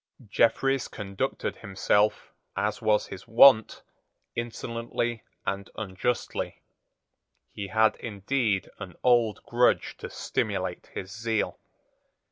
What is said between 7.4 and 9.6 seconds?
He had indeed an old